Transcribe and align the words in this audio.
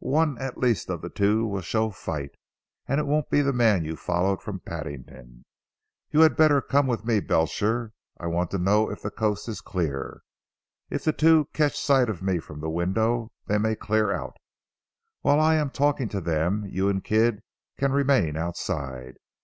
One 0.00 0.38
at 0.42 0.58
least 0.58 0.90
of 0.90 1.02
the 1.02 1.08
two 1.08 1.46
will 1.46 1.60
show 1.60 1.90
fight, 1.90 2.32
and 2.88 2.98
it 2.98 3.06
won't 3.06 3.30
be 3.30 3.42
the 3.42 3.52
man 3.52 3.84
you 3.84 3.94
followed 3.94 4.42
from 4.42 4.58
Paddington. 4.58 5.44
You 6.10 6.22
had 6.22 6.34
better 6.36 6.60
come 6.60 6.88
with 6.88 7.04
me 7.04 7.20
Belcher. 7.20 7.92
I 8.18 8.26
want 8.26 8.50
to 8.50 8.58
know 8.58 8.90
if 8.90 9.02
the 9.02 9.12
coast 9.12 9.46
is 9.48 9.60
clear. 9.60 10.22
If 10.90 11.04
the 11.04 11.12
two 11.12 11.48
catch 11.52 11.78
sight 11.78 12.08
of 12.08 12.22
me 12.22 12.40
from 12.40 12.58
the 12.60 12.68
window, 12.68 13.30
they 13.46 13.56
may 13.58 13.76
clear 13.76 14.10
out. 14.12 14.36
While 15.20 15.38
I 15.38 15.54
am 15.54 15.70
talking 15.70 16.08
to 16.08 16.20
them, 16.20 16.66
you 16.66 16.88
and 16.88 17.04
Kidd 17.04 17.40
can 17.78 17.92
remain 17.92 18.36
outside. 18.36 19.14